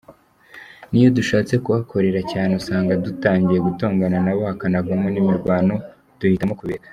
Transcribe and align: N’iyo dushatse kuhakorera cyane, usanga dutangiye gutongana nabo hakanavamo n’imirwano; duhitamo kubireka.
N’iyo 0.89 1.09
dushatse 1.17 1.53
kuhakorera 1.63 2.21
cyane, 2.31 2.51
usanga 2.59 2.99
dutangiye 3.05 3.59
gutongana 3.67 4.17
nabo 4.25 4.41
hakanavamo 4.49 5.07
n’imirwano; 5.09 5.75
duhitamo 6.19 6.53
kubireka. 6.59 6.89